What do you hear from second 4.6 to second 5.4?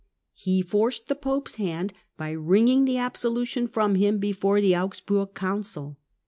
Augsburg